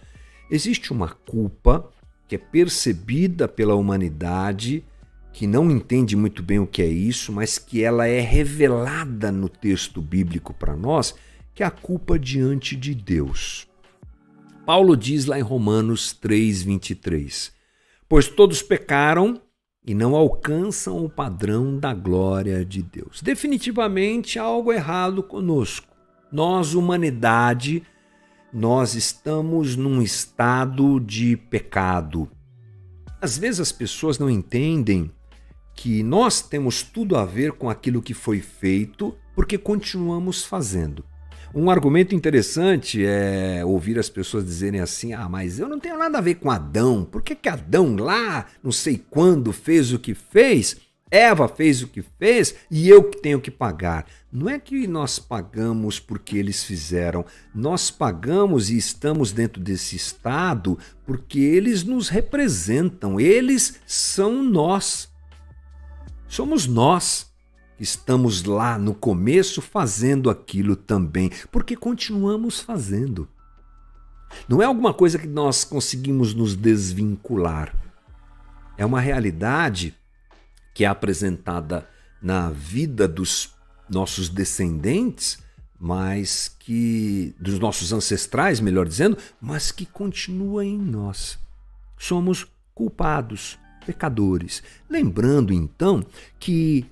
existe 0.50 0.92
uma 0.92 1.08
culpa 1.08 1.90
que 2.28 2.34
é 2.34 2.38
percebida 2.38 3.48
pela 3.48 3.74
humanidade, 3.74 4.84
que 5.32 5.46
não 5.46 5.70
entende 5.70 6.14
muito 6.14 6.42
bem 6.42 6.58
o 6.58 6.66
que 6.66 6.82
é 6.82 6.86
isso, 6.86 7.32
mas 7.32 7.58
que 7.58 7.82
ela 7.82 8.06
é 8.06 8.20
revelada 8.20 9.32
no 9.32 9.48
texto 9.48 10.02
bíblico 10.02 10.52
para 10.52 10.76
nós, 10.76 11.14
que 11.54 11.62
é 11.62 11.66
a 11.66 11.70
culpa 11.70 12.18
diante 12.18 12.76
de 12.76 12.94
Deus. 12.94 13.66
Paulo 14.66 14.94
diz 14.94 15.24
lá 15.24 15.38
em 15.38 15.42
Romanos 15.42 16.12
3:23: 16.12 17.58
pois 18.10 18.26
todos 18.26 18.60
pecaram 18.60 19.40
e 19.86 19.94
não 19.94 20.16
alcançam 20.16 21.04
o 21.04 21.08
padrão 21.08 21.78
da 21.78 21.94
glória 21.94 22.64
de 22.64 22.82
Deus. 22.82 23.22
Definitivamente 23.22 24.36
há 24.36 24.42
algo 24.42 24.72
errado 24.72 25.22
conosco. 25.22 25.86
Nós, 26.32 26.74
humanidade, 26.74 27.84
nós 28.52 28.96
estamos 28.96 29.76
num 29.76 30.02
estado 30.02 30.98
de 30.98 31.36
pecado. 31.36 32.28
Às 33.22 33.38
vezes 33.38 33.60
as 33.60 33.70
pessoas 33.70 34.18
não 34.18 34.28
entendem 34.28 35.08
que 35.76 36.02
nós 36.02 36.42
temos 36.42 36.82
tudo 36.82 37.16
a 37.16 37.24
ver 37.24 37.52
com 37.52 37.70
aquilo 37.70 38.02
que 38.02 38.12
foi 38.12 38.40
feito 38.40 39.16
porque 39.36 39.56
continuamos 39.56 40.44
fazendo. 40.44 41.04
Um 41.52 41.68
argumento 41.68 42.14
interessante 42.14 43.04
é 43.04 43.64
ouvir 43.64 43.98
as 43.98 44.08
pessoas 44.08 44.44
dizerem 44.44 44.80
assim: 44.80 45.12
ah, 45.12 45.28
mas 45.28 45.58
eu 45.58 45.68
não 45.68 45.80
tenho 45.80 45.98
nada 45.98 46.18
a 46.18 46.20
ver 46.20 46.36
com 46.36 46.50
Adão. 46.50 47.04
Por 47.04 47.22
que, 47.22 47.34
que 47.34 47.48
Adão 47.48 47.96
lá, 47.96 48.46
não 48.62 48.70
sei 48.70 49.02
quando, 49.10 49.52
fez 49.52 49.92
o 49.92 49.98
que 49.98 50.14
fez? 50.14 50.76
Eva 51.10 51.48
fez 51.48 51.82
o 51.82 51.88
que 51.88 52.02
fez 52.02 52.54
e 52.70 52.88
eu 52.88 53.02
que 53.02 53.20
tenho 53.20 53.40
que 53.40 53.50
pagar. 53.50 54.06
Não 54.32 54.48
é 54.48 54.60
que 54.60 54.86
nós 54.86 55.18
pagamos 55.18 55.98
porque 55.98 56.38
eles 56.38 56.62
fizeram, 56.62 57.26
nós 57.52 57.90
pagamos 57.90 58.70
e 58.70 58.76
estamos 58.76 59.32
dentro 59.32 59.60
desse 59.60 59.96
estado 59.96 60.78
porque 61.04 61.40
eles 61.40 61.82
nos 61.82 62.08
representam, 62.08 63.18
eles 63.18 63.80
são 63.84 64.44
nós. 64.44 65.10
Somos 66.28 66.68
nós 66.68 67.29
estamos 67.80 68.44
lá 68.44 68.78
no 68.78 68.94
começo 68.94 69.62
fazendo 69.62 70.28
aquilo 70.28 70.76
também, 70.76 71.30
porque 71.50 71.74
continuamos 71.74 72.60
fazendo. 72.60 73.26
Não 74.48 74.62
é 74.62 74.66
alguma 74.66 74.94
coisa 74.94 75.18
que 75.18 75.26
nós 75.26 75.64
conseguimos 75.64 76.34
nos 76.34 76.54
desvincular. 76.54 77.74
É 78.76 78.86
uma 78.86 79.00
realidade 79.00 79.94
que 80.74 80.84
é 80.84 80.86
apresentada 80.86 81.88
na 82.22 82.50
vida 82.50 83.08
dos 83.08 83.54
nossos 83.88 84.28
descendentes, 84.28 85.38
mas 85.78 86.54
que 86.58 87.34
dos 87.40 87.58
nossos 87.58 87.92
ancestrais, 87.92 88.60
melhor 88.60 88.86
dizendo, 88.86 89.16
mas 89.40 89.72
que 89.72 89.86
continua 89.86 90.64
em 90.64 90.78
nós. 90.78 91.38
Somos 91.98 92.46
culpados, 92.74 93.58
pecadores. 93.84 94.62
Lembrando 94.88 95.52
então 95.52 96.04
que 96.38 96.86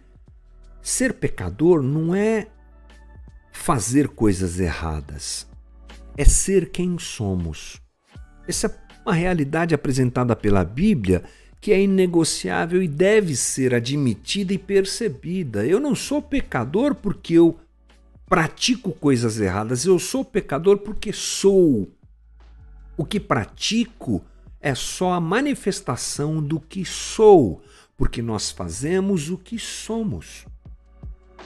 ser 0.88 1.12
pecador 1.12 1.82
não 1.82 2.14
é 2.14 2.46
fazer 3.52 4.08
coisas 4.08 4.58
erradas, 4.58 5.46
é 6.16 6.24
ser 6.24 6.70
quem 6.70 6.98
somos. 6.98 7.78
Essa 8.48 8.68
é 8.68 9.00
uma 9.04 9.12
realidade 9.12 9.74
apresentada 9.74 10.34
pela 10.34 10.64
Bíblia 10.64 11.24
que 11.60 11.72
é 11.72 11.82
inegociável 11.82 12.82
e 12.82 12.88
deve 12.88 13.36
ser 13.36 13.74
admitida 13.74 14.54
e 14.54 14.58
percebida. 14.58 15.66
Eu 15.66 15.78
não 15.78 15.94
sou 15.94 16.22
pecador 16.22 16.94
porque 16.94 17.34
eu 17.34 17.58
pratico 18.26 18.92
coisas 18.92 19.38
erradas, 19.38 19.84
eu 19.84 19.98
sou 19.98 20.24
pecador 20.24 20.78
porque 20.78 21.12
sou. 21.12 21.86
O 22.96 23.04
que 23.04 23.20
pratico 23.20 24.24
é 24.58 24.74
só 24.74 25.12
a 25.12 25.20
manifestação 25.20 26.42
do 26.42 26.58
que 26.58 26.82
sou, 26.82 27.62
porque 27.94 28.22
nós 28.22 28.50
fazemos 28.50 29.28
o 29.28 29.36
que 29.36 29.58
somos. 29.58 30.46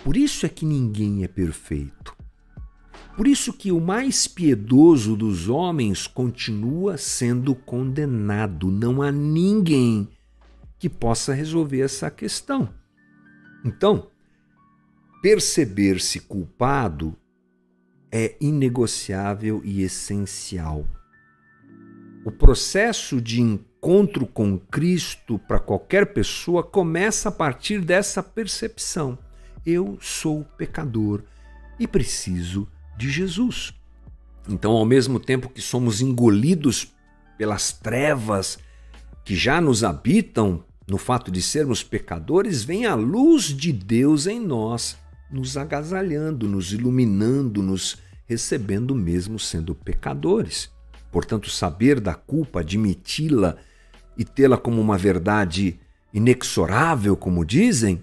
Por 0.04 0.16
isso 0.16 0.44
é 0.44 0.48
que 0.48 0.64
ninguém 0.64 1.22
é 1.22 1.28
perfeito. 1.28 2.16
Por 3.16 3.26
isso 3.26 3.52
que 3.52 3.70
o 3.70 3.80
mais 3.80 4.26
piedoso 4.26 5.14
dos 5.14 5.48
homens 5.48 6.06
continua 6.06 6.96
sendo 6.96 7.54
condenado. 7.54 8.70
Não 8.70 9.02
há 9.02 9.12
ninguém 9.12 10.08
que 10.78 10.88
possa 10.88 11.34
resolver 11.34 11.80
essa 11.80 12.10
questão. 12.10 12.68
Então, 13.64 14.08
perceber-se 15.22 16.20
culpado 16.20 17.16
é 18.10 18.34
inegociável 18.40 19.60
e 19.62 19.82
essencial. 19.82 20.86
O 22.24 22.32
processo 22.32 23.20
de 23.20 23.40
encontro 23.40 24.26
com 24.26 24.58
Cristo 24.58 25.38
para 25.38 25.58
qualquer 25.58 26.12
pessoa 26.12 26.62
começa 26.62 27.28
a 27.28 27.32
partir 27.32 27.80
dessa 27.80 28.22
percepção. 28.22 29.18
Eu 29.64 29.96
sou 30.00 30.44
pecador 30.56 31.22
e 31.78 31.86
preciso 31.86 32.66
de 32.96 33.10
Jesus. 33.10 33.72
Então, 34.48 34.72
ao 34.72 34.84
mesmo 34.84 35.20
tempo 35.20 35.48
que 35.48 35.60
somos 35.60 36.00
engolidos 36.00 36.92
pelas 37.38 37.72
trevas 37.72 38.58
que 39.24 39.36
já 39.36 39.60
nos 39.60 39.84
habitam, 39.84 40.64
no 40.86 40.98
fato 40.98 41.30
de 41.30 41.40
sermos 41.40 41.82
pecadores, 41.82 42.64
vem 42.64 42.86
a 42.86 42.94
luz 42.94 43.44
de 43.44 43.72
Deus 43.72 44.26
em 44.26 44.40
nós, 44.40 44.96
nos 45.30 45.56
agasalhando, 45.56 46.48
nos 46.48 46.72
iluminando, 46.72 47.62
nos 47.62 47.98
recebendo 48.26 48.94
mesmo 48.94 49.38
sendo 49.38 49.74
pecadores. 49.74 50.70
Portanto, 51.10 51.48
saber 51.50 52.00
da 52.00 52.14
culpa, 52.14 52.60
admiti-la 52.60 53.56
e 54.18 54.24
tê-la 54.24 54.58
como 54.58 54.80
uma 54.80 54.98
verdade 54.98 55.78
inexorável, 56.12 57.16
como 57.16 57.44
dizem, 57.44 58.02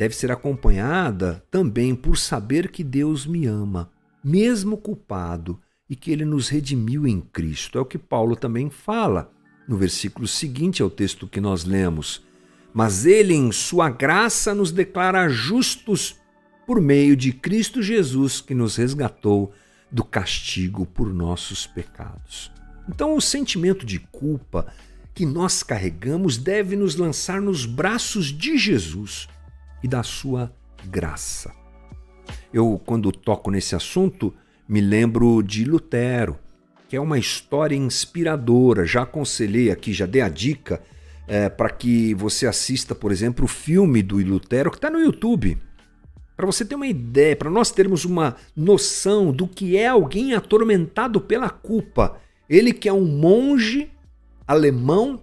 deve 0.00 0.16
ser 0.16 0.32
acompanhada 0.32 1.44
também 1.50 1.94
por 1.94 2.16
saber 2.16 2.70
que 2.70 2.82
Deus 2.82 3.26
me 3.26 3.44
ama 3.44 3.92
mesmo 4.24 4.78
culpado, 4.78 5.60
e 5.90 5.94
que 5.94 6.10
ele 6.10 6.24
nos 6.24 6.48
redimiu 6.48 7.06
em 7.06 7.20
Cristo. 7.20 7.76
É 7.76 7.80
o 7.82 7.84
que 7.84 7.98
Paulo 7.98 8.34
também 8.34 8.70
fala 8.70 9.30
no 9.68 9.76
versículo 9.76 10.26
seguinte 10.26 10.80
ao 10.80 10.88
texto 10.88 11.26
que 11.26 11.40
nós 11.40 11.64
lemos. 11.64 12.22
Mas 12.72 13.04
ele, 13.04 13.34
em 13.34 13.52
sua 13.52 13.90
graça, 13.90 14.54
nos 14.54 14.72
declara 14.72 15.28
justos 15.28 16.16
por 16.66 16.80
meio 16.80 17.14
de 17.14 17.32
Cristo 17.32 17.82
Jesus, 17.82 18.40
que 18.40 18.54
nos 18.54 18.76
resgatou 18.76 19.52
do 19.90 20.02
castigo 20.02 20.86
por 20.86 21.12
nossos 21.12 21.66
pecados. 21.66 22.50
Então, 22.88 23.14
o 23.14 23.20
sentimento 23.20 23.84
de 23.84 23.98
culpa 23.98 24.72
que 25.12 25.26
nós 25.26 25.62
carregamos 25.62 26.38
deve 26.38 26.74
nos 26.74 26.96
lançar 26.96 27.42
nos 27.42 27.66
braços 27.66 28.26
de 28.26 28.56
Jesus 28.56 29.28
e 29.82 29.88
da 29.88 30.02
sua 30.02 30.52
graça. 30.84 31.52
Eu, 32.52 32.80
quando 32.84 33.12
toco 33.12 33.50
nesse 33.50 33.74
assunto, 33.74 34.34
me 34.68 34.80
lembro 34.80 35.42
de 35.42 35.64
Lutero, 35.64 36.38
que 36.88 36.96
é 36.96 37.00
uma 37.00 37.18
história 37.18 37.76
inspiradora. 37.76 38.84
Já 38.84 39.02
aconselhei 39.02 39.70
aqui, 39.70 39.92
já 39.92 40.06
dei 40.06 40.22
a 40.22 40.28
dica 40.28 40.82
é, 41.26 41.48
para 41.48 41.70
que 41.70 42.14
você 42.14 42.46
assista, 42.46 42.94
por 42.94 43.12
exemplo, 43.12 43.44
o 43.44 43.48
filme 43.48 44.02
do 44.02 44.16
Lutero, 44.16 44.70
que 44.70 44.76
está 44.76 44.90
no 44.90 44.98
YouTube. 44.98 45.56
Para 46.36 46.46
você 46.46 46.64
ter 46.64 46.74
uma 46.74 46.86
ideia, 46.86 47.36
para 47.36 47.50
nós 47.50 47.70
termos 47.70 48.04
uma 48.04 48.34
noção 48.56 49.30
do 49.30 49.46
que 49.46 49.76
é 49.76 49.86
alguém 49.86 50.34
atormentado 50.34 51.20
pela 51.20 51.50
culpa. 51.50 52.18
Ele 52.48 52.72
que 52.72 52.88
é 52.88 52.92
um 52.92 53.04
monge 53.04 53.90
alemão 54.46 55.22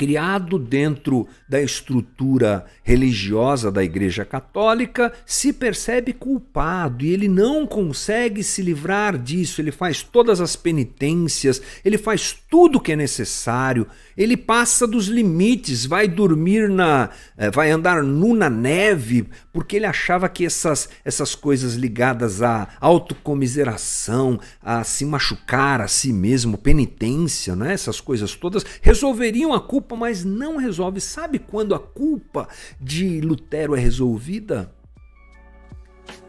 criado 0.00 0.58
dentro 0.58 1.28
da 1.46 1.60
estrutura 1.60 2.64
religiosa 2.82 3.70
da 3.70 3.84
Igreja 3.84 4.24
Católica, 4.24 5.12
se 5.26 5.52
percebe 5.52 6.14
culpado 6.14 7.04
e 7.04 7.12
ele 7.12 7.28
não 7.28 7.66
consegue 7.66 8.42
se 8.42 8.62
livrar 8.62 9.18
disso. 9.18 9.60
Ele 9.60 9.70
faz 9.70 10.02
todas 10.02 10.40
as 10.40 10.56
penitências, 10.56 11.60
ele 11.84 11.98
faz 11.98 12.34
tudo 12.48 12.78
o 12.78 12.80
que 12.80 12.92
é 12.92 12.96
necessário, 12.96 13.86
ele 14.16 14.38
passa 14.38 14.86
dos 14.86 15.06
limites, 15.06 15.84
vai 15.84 16.08
dormir 16.08 16.70
na. 16.70 17.10
Eh, 17.36 17.50
vai 17.50 17.70
andar 17.70 18.02
nu 18.02 18.34
na 18.34 18.48
neve, 18.48 19.28
porque 19.52 19.76
ele 19.76 19.86
achava 19.86 20.28
que 20.30 20.46
essas, 20.46 20.88
essas 21.04 21.34
coisas 21.34 21.74
ligadas 21.74 22.42
à 22.42 22.68
autocomiseração, 22.80 24.40
a 24.62 24.82
se 24.82 25.04
machucar 25.04 25.80
a 25.80 25.88
si 25.88 26.12
mesmo, 26.12 26.56
penitência, 26.56 27.54
né? 27.54 27.72
essas 27.72 28.00
coisas 28.00 28.34
todas, 28.34 28.64
resolveriam 28.80 29.52
a 29.52 29.60
culpa, 29.60 29.89
mas 29.96 30.24
não 30.24 30.56
resolve. 30.56 31.00
Sabe 31.00 31.38
quando 31.38 31.74
a 31.74 31.78
culpa 31.78 32.48
de 32.80 33.20
Lutero 33.20 33.74
é 33.74 33.80
resolvida? 33.80 34.72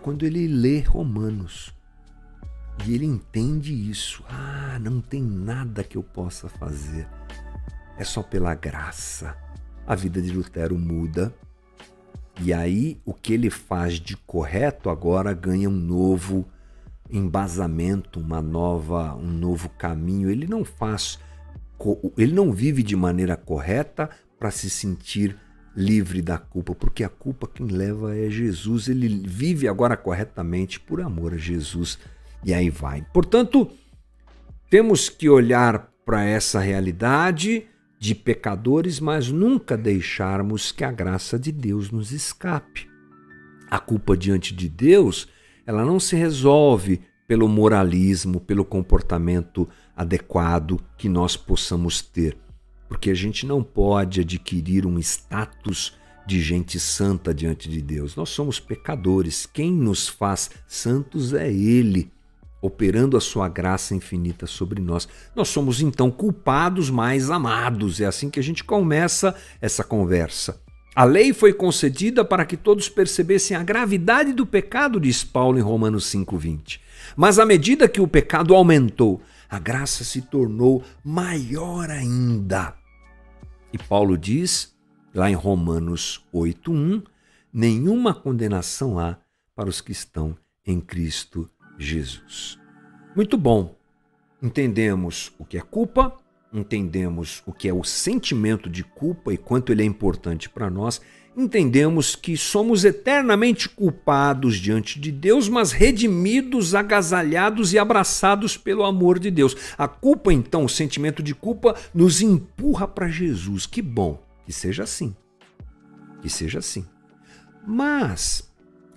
Quando 0.02 0.26
ele 0.26 0.48
lê 0.48 0.80
Romanos. 0.80 1.74
E 2.86 2.96
ele 2.96 3.06
entende 3.06 3.74
isso. 3.74 4.24
Ah, 4.28 4.80
não 4.82 5.02
tem 5.02 5.22
nada 5.22 5.84
que 5.84 5.98
eu 5.98 6.04
possa 6.04 6.50
fazer. 6.50 7.08
É 7.98 8.04
só 8.04 8.24
pela 8.24 8.56
graça. 8.56 9.38
A 9.86 9.96
vida 9.96 10.22
de 10.22 10.32
Lutero 10.32 10.78
muda. 10.78 11.34
E 12.40 12.52
aí 12.54 13.00
o 13.06 13.14
que 13.14 13.34
ele 13.34 13.50
faz 13.50 13.96
de 13.96 14.18
correto 14.18 14.90
agora 14.90 15.34
ganha 15.34 15.70
um 15.70 15.74
novo 15.74 16.48
embasamento, 17.10 18.20
uma 18.20 18.42
nova, 18.42 19.16
um 19.16 19.28
novo 19.28 19.70
caminho. 19.70 20.30
Ele 20.30 20.48
não 20.48 20.64
faz 20.64 21.20
ele 22.18 22.34
não 22.34 22.52
vive 22.52 22.84
de 22.84 22.96
maneira 22.96 23.36
correta 23.36 24.10
para 24.40 24.52
se 24.52 24.70
sentir 24.70 25.38
livre 25.76 26.22
da 26.22 26.38
culpa, 26.38 26.76
porque 26.76 27.04
a 27.04 27.10
culpa 27.10 27.48
quem 27.48 27.68
leva 27.68 28.16
é 28.16 28.30
Jesus. 28.30 28.88
Ele 28.88 29.24
vive 29.26 29.68
agora 29.68 29.96
corretamente 29.96 30.80
por 30.80 31.02
amor 31.02 31.34
a 31.34 31.38
Jesus. 31.38 31.98
E 32.44 32.54
aí 32.54 32.70
vai. 32.70 33.06
Portanto, 33.14 33.72
temos 34.70 35.10
que 35.10 35.30
olhar 35.30 35.92
para 36.06 36.24
essa 36.24 36.60
realidade 36.60 37.66
de 38.00 38.16
pecadores, 38.16 39.00
mas 39.00 39.30
nunca 39.30 39.78
deixarmos 39.78 40.72
que 40.72 40.84
a 40.84 40.92
graça 40.92 41.38
de 41.38 41.52
Deus 41.52 41.92
nos 41.92 42.12
escape. 42.12 42.90
A 43.70 43.80
culpa 43.80 44.18
diante 44.18 44.56
de 44.56 44.68
Deus, 44.68 45.30
ela 45.66 45.86
não 45.86 46.00
se 46.00 46.16
resolve 46.16 47.02
pelo 47.32 47.48
moralismo, 47.48 48.42
pelo 48.42 48.66
comportamento 48.66 49.66
adequado 49.96 50.82
que 50.98 51.08
nós 51.08 51.38
possamos 51.38 52.02
ter. 52.02 52.38
Porque 52.90 53.10
a 53.10 53.14
gente 53.14 53.46
não 53.46 53.64
pode 53.64 54.20
adquirir 54.20 54.86
um 54.86 55.00
status 55.00 55.94
de 56.28 56.42
gente 56.42 56.78
santa 56.78 57.34
diante 57.34 57.70
de 57.70 57.82
Deus. 57.82 58.18
Nós 58.18 58.28
somos 58.32 58.60
pecadores. 58.60 59.46
Quem 59.46 59.72
nos 59.72 60.10
faz 60.10 60.50
santos 60.68 61.34
é 61.34 61.50
Ele, 61.50 62.12
operando 62.62 63.16
a 63.16 63.22
sua 63.22 63.48
graça 63.48 63.96
infinita 63.96 64.46
sobre 64.46 64.82
nós. 64.82 65.08
Nós 65.34 65.48
somos 65.48 65.80
então 65.80 66.12
culpados 66.12 66.90
mais 66.90 67.30
amados. 67.30 68.02
É 68.02 68.08
assim 68.08 68.30
que 68.30 68.42
a 68.42 68.44
gente 68.44 68.62
começa 68.62 69.34
essa 69.62 69.86
conversa. 69.86 70.62
A 70.94 71.06
lei 71.06 71.32
foi 71.32 71.54
concedida 71.54 72.26
para 72.26 72.46
que 72.46 72.58
todos 72.58 72.90
percebessem 72.90 73.56
a 73.56 73.64
gravidade 73.64 74.34
do 74.34 74.46
pecado, 74.46 75.00
diz 75.00 75.24
Paulo 75.24 75.58
em 75.58 75.62
Romanos 75.62 76.06
5,20. 76.12 76.82
Mas 77.16 77.40
à 77.40 77.46
medida 77.46 77.88
que 77.88 78.02
o 78.02 78.08
pecado 78.08 78.54
aumentou, 78.54 79.22
a 79.50 79.58
graça 79.58 80.04
se 80.04 80.22
tornou 80.22 80.84
maior 81.04 81.90
ainda. 81.90 82.76
E 83.72 83.78
Paulo 83.78 84.18
diz 84.18 84.76
lá 85.14 85.30
em 85.30 85.34
Romanos 85.34 86.26
8:1, 86.34 87.04
nenhuma 87.54 88.14
condenação 88.14 89.00
há 89.00 89.18
para 89.56 89.70
os 89.70 89.80
que 89.80 89.94
estão 89.94 90.38
em 90.66 90.82
Cristo 90.82 91.50
Jesus. 91.78 92.60
Muito 93.16 93.38
bom. 93.38 93.76
Entendemos 94.42 95.32
o 95.38 95.46
que 95.46 95.58
é 95.58 95.62
culpa, 95.62 96.18
entendemos 96.54 97.42
o 97.46 97.54
que 97.54 97.68
é 97.68 97.74
o 97.74 97.84
sentimento 97.84 98.70
de 98.70 98.84
culpa 98.84 99.34
e 99.34 99.38
quanto 99.38 99.72
ele 99.72 99.84
é 99.84 99.86
importante 99.86 100.50
para 100.50 100.70
nós, 100.70 101.02
entendemos 101.36 102.16
que 102.16 102.36
somos 102.36 102.84
eternamente 102.84 103.70
culpados 103.70 104.58
diante 104.58 105.00
de 105.00 105.12
Deus, 105.12 105.48
mas 105.48 105.72
redimidos, 105.72 106.76
agasalhados 106.76 107.74
e 107.74 107.80
abraçados 107.80 108.58
pelo 108.58 108.84
amor 108.84 109.18
de 109.18 109.32
Deus. 109.32 109.56
A 109.78 109.88
culpa, 109.88 110.34
então, 110.34 110.66
o 110.66 110.70
sentimento 110.70 111.24
de 111.24 111.34
culpa, 111.34 111.76
nos 111.94 112.22
empurra 112.22 112.88
para 112.88 113.08
Jesus. 113.08 113.66
Que 113.66 113.82
bom. 113.82 114.22
Que 114.46 114.52
seja 114.52 114.84
assim. 114.84 115.16
Que 116.22 116.30
seja 116.30 116.60
assim. 116.60 116.86
Mas 117.66 118.51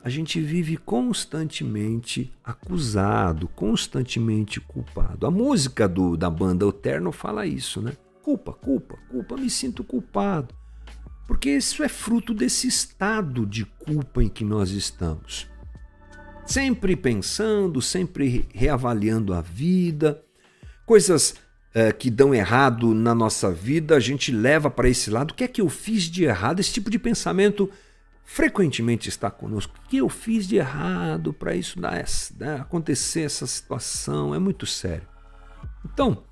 a 0.05 0.11
gente 0.11 0.39
vive 0.39 0.77
constantemente 0.77 2.31
acusado, 2.45 3.49
constantemente 3.49 4.61
culpado. 4.61 5.27
A 5.27 5.31
música 5.31 5.89
do, 5.89 6.15
da 6.15 6.29
banda 6.29 6.67
Eterno 6.67 7.11
fala 7.11 7.47
isso, 7.47 7.81
né? 7.81 7.95
Culpa, 8.23 8.53
culpa, 8.53 8.99
culpa, 9.09 9.35
me 9.35 9.49
sinto 9.49 9.83
culpado. 9.83 10.55
Porque 11.27 11.49
isso 11.49 11.83
é 11.83 11.89
fruto 11.89 12.35
desse 12.35 12.69
estado 12.69 13.47
de 13.47 13.65
culpa 13.65 14.23
em 14.23 14.29
que 14.29 14.45
nós 14.45 14.73
estamos. 14.73 15.49
Sempre 16.45 16.95
pensando, 16.97 17.81
sempre 17.81 18.47
reavaliando 18.53 19.33
a 19.33 19.41
vida, 19.41 20.23
coisas 20.85 21.37
é, 21.73 21.91
que 21.93 22.11
dão 22.11 22.35
errado 22.35 22.93
na 22.93 23.15
nossa 23.15 23.51
vida, 23.51 23.97
a 23.97 24.01
gente 24.01 24.31
leva 24.31 24.69
para 24.69 24.87
esse 24.87 25.09
lado. 25.09 25.31
O 25.31 25.35
que 25.35 25.45
é 25.45 25.49
que 25.49 25.63
eu 25.63 25.71
fiz 25.71 26.03
de 26.03 26.25
errado? 26.25 26.61
Esse 26.61 26.75
tipo 26.75 26.91
de 26.91 26.99
pensamento 26.99 27.71
frequentemente 28.25 29.09
está 29.09 29.31
conosco. 29.31 29.75
O 29.77 29.89
que 29.89 29.99
eu 29.99 30.09
fiz 30.09 30.47
de 30.47 30.57
errado 30.57 31.33
para 31.33 31.55
isso 31.55 31.81
dar, 31.81 32.05
né, 32.39 32.57
acontecer 32.61 33.23
essa 33.23 33.47
situação? 33.47 34.35
É 34.35 34.39
muito 34.39 34.67
sério. 34.67 35.07
Então, 35.85 36.25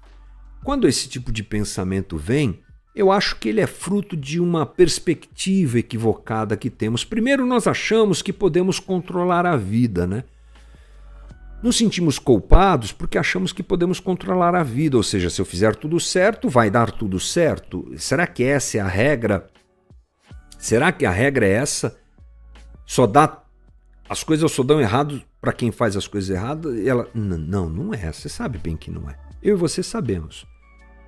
quando 0.64 0.88
esse 0.88 1.08
tipo 1.08 1.30
de 1.30 1.42
pensamento 1.42 2.16
vem, 2.16 2.60
eu 2.94 3.10
acho 3.10 3.36
que 3.36 3.48
ele 3.48 3.60
é 3.60 3.66
fruto 3.66 4.16
de 4.16 4.38
uma 4.38 4.66
perspectiva 4.66 5.78
equivocada 5.78 6.56
que 6.56 6.68
temos. 6.68 7.04
Primeiro, 7.04 7.46
nós 7.46 7.66
achamos 7.66 8.20
que 8.20 8.32
podemos 8.32 8.78
controlar 8.78 9.46
a 9.46 9.56
vida, 9.56 10.06
né? 10.06 10.24
Nos 11.62 11.76
sentimos 11.76 12.18
culpados 12.18 12.92
porque 12.92 13.16
achamos 13.16 13.52
que 13.52 13.62
podemos 13.62 14.00
controlar 14.00 14.54
a 14.54 14.64
vida, 14.64 14.96
ou 14.96 15.02
seja, 15.02 15.30
se 15.30 15.40
eu 15.40 15.44
fizer 15.44 15.76
tudo 15.76 16.00
certo, 16.00 16.48
vai 16.48 16.70
dar 16.70 16.90
tudo 16.90 17.20
certo. 17.20 17.92
Será 17.96 18.26
que 18.26 18.42
essa 18.42 18.78
é 18.78 18.80
a 18.80 18.88
regra? 18.88 19.46
Será 20.62 20.92
que 20.92 21.04
a 21.04 21.10
regra 21.10 21.44
é 21.44 21.54
essa? 21.54 21.98
Só 22.86 23.04
dá 23.04 23.42
as 24.08 24.22
coisas 24.22 24.52
só 24.52 24.62
dão 24.62 24.80
errado 24.80 25.20
para 25.40 25.52
quem 25.52 25.72
faz 25.72 25.96
as 25.96 26.06
coisas 26.06 26.30
erradas? 26.30 26.76
E 26.76 26.88
ela, 26.88 27.08
não, 27.12 27.68
não 27.68 27.92
é. 27.92 28.12
Você 28.12 28.28
sabe 28.28 28.58
bem 28.58 28.76
que 28.76 28.88
não 28.88 29.10
é. 29.10 29.16
Eu 29.42 29.56
e 29.56 29.58
você 29.58 29.82
sabemos. 29.82 30.46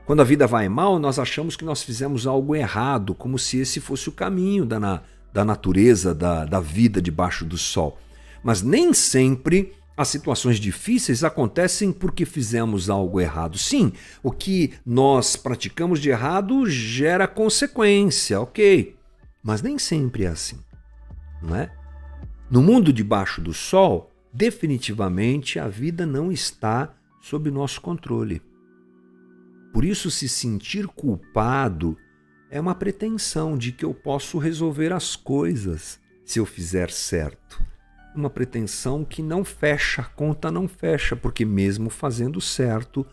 Quando 0.04 0.22
a 0.22 0.24
vida 0.24 0.44
vai 0.44 0.68
mal, 0.68 0.98
nós 0.98 1.20
achamos 1.20 1.54
que 1.54 1.64
nós 1.64 1.84
fizemos 1.84 2.26
algo 2.26 2.56
errado, 2.56 3.14
como 3.14 3.38
se 3.38 3.58
esse 3.58 3.78
fosse 3.78 4.08
o 4.08 4.12
caminho 4.12 4.66
da, 4.66 4.80
na, 4.80 5.02
da 5.32 5.44
natureza, 5.44 6.12
da, 6.12 6.44
da 6.44 6.58
vida 6.58 7.00
debaixo 7.00 7.44
do 7.44 7.56
sol. 7.56 7.96
Mas 8.42 8.60
nem 8.60 8.92
sempre 8.92 9.72
as 9.96 10.08
situações 10.08 10.58
difíceis 10.58 11.22
acontecem 11.22 11.92
porque 11.92 12.24
fizemos 12.24 12.90
algo 12.90 13.20
errado. 13.20 13.56
Sim, 13.56 13.92
o 14.20 14.32
que 14.32 14.74
nós 14.84 15.36
praticamos 15.36 16.00
de 16.00 16.10
errado 16.10 16.68
gera 16.68 17.28
consequência, 17.28 18.40
ok. 18.40 18.96
Mas 19.44 19.60
nem 19.62 19.78
sempre 19.78 20.24
é 20.24 20.28
assim, 20.28 20.58
não 21.42 21.54
é? 21.54 21.70
No 22.50 22.62
mundo 22.62 22.92
debaixo 22.92 23.40
do 23.40 23.52
sol, 23.52 24.10
definitivamente 24.32 25.58
a 25.58 25.68
vida 25.68 26.06
não 26.06 26.32
está 26.32 26.94
sob 27.20 27.50
nosso 27.50 27.80
controle. 27.80 28.42
Por 29.72 29.84
isso, 29.84 30.10
se 30.10 30.28
sentir 30.28 30.86
culpado 30.86 31.96
é 32.50 32.60
uma 32.60 32.74
pretensão 32.74 33.58
de 33.58 33.70
que 33.70 33.84
eu 33.84 33.92
posso 33.92 34.38
resolver 34.38 34.92
as 34.92 35.14
coisas 35.14 36.00
se 36.24 36.38
eu 36.38 36.46
fizer 36.46 36.90
certo 36.90 37.62
uma 38.14 38.30
pretensão 38.30 39.04
que 39.04 39.22
não 39.22 39.44
fecha, 39.44 40.02
a 40.02 40.04
conta 40.04 40.50
não 40.50 40.68
fecha, 40.68 41.16
porque 41.16 41.44
mesmo 41.44 41.90
fazendo 41.90 42.40
certo, 42.40 43.04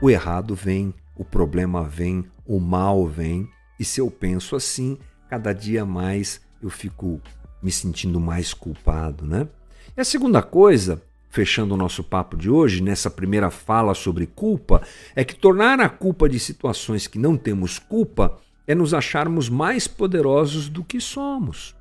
o 0.00 0.08
errado 0.08 0.54
vem, 0.54 0.94
o 1.14 1.24
problema 1.24 1.84
vem, 1.84 2.24
o 2.46 2.58
mal 2.58 3.06
vem, 3.06 3.48
e 3.78 3.84
se 3.84 4.00
eu 4.00 4.10
penso 4.10 4.56
assim, 4.56 4.98
cada 5.32 5.54
dia 5.54 5.86
mais 5.86 6.42
eu 6.62 6.68
fico 6.68 7.18
me 7.62 7.72
sentindo 7.72 8.20
mais 8.20 8.52
culpado, 8.52 9.24
né? 9.24 9.48
E 9.96 10.00
a 10.02 10.04
segunda 10.04 10.42
coisa, 10.42 11.00
fechando 11.30 11.72
o 11.72 11.76
nosso 11.76 12.04
papo 12.04 12.36
de 12.36 12.50
hoje, 12.50 12.82
nessa 12.82 13.10
primeira 13.10 13.50
fala 13.50 13.94
sobre 13.94 14.26
culpa, 14.26 14.82
é 15.16 15.24
que 15.24 15.34
tornar 15.34 15.80
a 15.80 15.88
culpa 15.88 16.28
de 16.28 16.38
situações 16.38 17.06
que 17.06 17.18
não 17.18 17.34
temos 17.34 17.78
culpa 17.78 18.38
é 18.66 18.74
nos 18.74 18.92
acharmos 18.92 19.48
mais 19.48 19.88
poderosos 19.88 20.68
do 20.68 20.84
que 20.84 21.00
somos. 21.00 21.74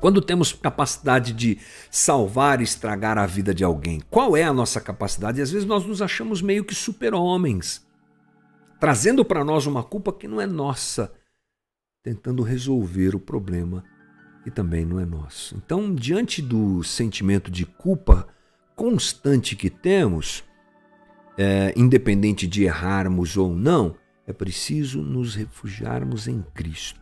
Quando 0.00 0.22
temos 0.22 0.52
capacidade 0.52 1.32
de 1.32 1.58
salvar 1.90 2.60
e 2.60 2.64
estragar 2.64 3.18
a 3.18 3.26
vida 3.26 3.52
de 3.52 3.64
alguém, 3.64 4.00
qual 4.08 4.36
é 4.36 4.44
a 4.44 4.52
nossa 4.52 4.80
capacidade? 4.80 5.40
E 5.40 5.42
às 5.42 5.50
vezes 5.50 5.66
nós 5.66 5.84
nos 5.84 6.00
achamos 6.00 6.40
meio 6.40 6.64
que 6.64 6.74
super-homens, 6.76 7.84
trazendo 8.78 9.24
para 9.24 9.44
nós 9.44 9.66
uma 9.66 9.82
culpa 9.82 10.12
que 10.12 10.28
não 10.28 10.40
é 10.40 10.46
nossa, 10.46 11.12
tentando 12.02 12.42
resolver 12.42 13.14
o 13.14 13.20
problema 13.20 13.84
que 14.42 14.50
também 14.50 14.86
não 14.86 14.98
é 14.98 15.04
nosso. 15.04 15.54
Então, 15.56 15.94
diante 15.94 16.40
do 16.40 16.82
sentimento 16.82 17.50
de 17.50 17.66
culpa 17.66 18.26
constante 18.74 19.54
que 19.54 19.68
temos, 19.68 20.42
é, 21.36 21.74
independente 21.76 22.46
de 22.46 22.64
errarmos 22.64 23.36
ou 23.36 23.54
não, 23.54 23.94
é 24.26 24.32
preciso 24.32 25.02
nos 25.02 25.34
refugiarmos 25.34 26.26
em 26.26 26.42
Cristo. 26.54 27.00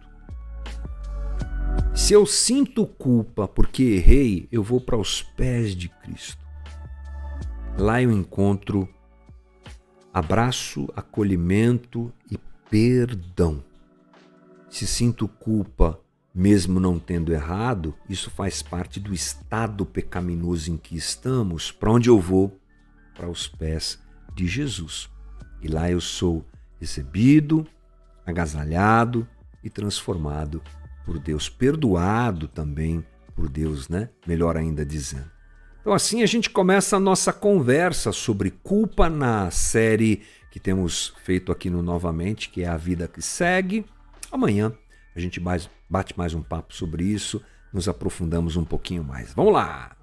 Se 1.95 2.13
eu 2.13 2.27
sinto 2.27 2.87
culpa 2.87 3.47
porque 3.47 3.83
errei, 3.83 4.49
eu 4.51 4.63
vou 4.63 4.81
para 4.81 4.97
os 4.97 5.23
pés 5.23 5.77
de 5.77 5.89
Cristo. 5.89 6.45
Lá 7.79 8.03
eu 8.03 8.11
encontro 8.11 8.89
abraço, 10.13 10.89
acolhimento 10.97 12.13
e 12.31 12.39
perdão. 12.69 13.68
Se 14.71 14.87
sinto 14.87 15.27
culpa, 15.27 16.01
mesmo 16.35 16.79
não 16.79 16.99
tendo 16.99 17.33
errado, 17.33 17.95
isso 18.09 18.31
faz 18.31 18.63
parte 18.63 19.01
do 19.01 19.15
estado 19.15 19.85
pecaminoso 19.87 20.71
em 20.71 20.77
que 20.77 20.97
estamos. 20.97 21.73
Para 21.73 21.93
onde 21.93 22.09
eu 22.09 22.21
vou? 22.21 22.61
Para 23.15 23.29
os 23.29 23.49
pés 23.49 23.99
de 24.35 24.47
Jesus. 24.47 25.11
E 25.61 25.69
lá 25.69 25.91
eu 25.91 26.01
sou 26.01 26.47
recebido, 26.81 27.67
agasalhado 28.25 29.27
e 29.65 29.71
transformado 29.71 30.63
por 31.05 31.19
Deus, 31.19 31.49
perdoado 31.49 32.47
também 32.47 33.05
por 33.35 33.49
Deus, 33.49 33.89
né? 33.89 34.11
Melhor 34.27 34.57
ainda 34.57 34.85
dizendo. 34.85 35.31
Então 35.81 35.93
assim 35.93 36.23
a 36.23 36.27
gente 36.27 36.51
começa 36.51 36.97
a 36.97 37.01
nossa 37.01 37.33
conversa 37.33 38.13
sobre 38.13 38.51
culpa 38.51 39.09
na 39.09 39.51
série 39.51 40.23
que 40.51 40.61
temos 40.61 41.15
feito 41.25 41.51
aqui 41.51 41.71
no 41.71 41.83
Novamente, 41.83 42.51
que 42.51 42.63
é 42.63 42.69
A 42.69 42.77
Vida 42.77 43.09
que 43.09 43.23
Segue. 43.23 43.85
Amanhã 44.31 44.73
a 45.15 45.21
gente 45.21 45.41
mais, 45.41 45.69
bate 45.89 46.17
mais 46.17 46.35
um 46.35 46.43
papo 46.43 46.75
sobre 46.75 47.05
isso, 47.05 47.43
nos 47.73 47.89
aprofundamos 47.89 48.57
um 48.57 48.65
pouquinho 48.65 49.03
mais. 49.03 49.33
Vamos 49.35 49.53
lá! 49.53 49.97